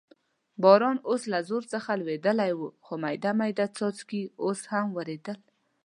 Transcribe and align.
باران 0.63 0.97
اوس 1.09 1.21
له 1.31 1.39
زور 1.49 1.63
څخه 1.73 1.91
لوېدلی 2.01 2.51
و، 2.57 2.61
خو 2.85 2.93
مېده 3.03 3.31
مېده 3.39 3.65
څاڅکي 3.75 4.21
اوس 4.43 4.59
هم 4.71 4.87
ورېدل. 4.97 5.37